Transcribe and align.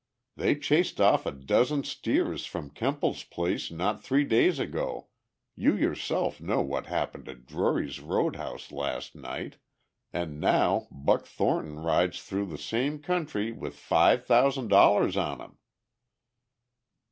They 0.35 0.55
chased 0.55 0.99
off 0.99 1.27
a 1.27 1.31
dozen 1.31 1.83
steers 1.83 2.47
from 2.47 2.71
Kemble's 2.71 3.23
place 3.23 3.69
not 3.69 4.01
three 4.03 4.23
days 4.23 4.57
ago, 4.57 5.09
you 5.53 5.75
yourself 5.75 6.41
know 6.41 6.59
what 6.61 6.87
happened 6.87 7.29
at 7.29 7.45
Drury's 7.45 7.99
road 7.99 8.35
house 8.35 8.71
last 8.71 9.15
night, 9.15 9.57
and 10.11 10.39
now 10.39 10.87
Buck 10.89 11.27
Thornton 11.27 11.77
rides 11.81 12.19
through 12.23 12.47
the 12.47 12.57
same 12.57 12.97
country 12.97 13.51
with 13.51 13.75
five 13.75 14.25
thousand 14.25 14.69
dollars 14.69 15.15
on 15.15 15.39
him!" 15.39 15.59